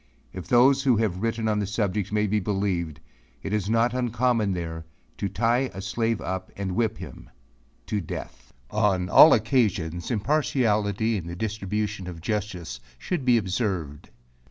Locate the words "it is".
3.43-3.69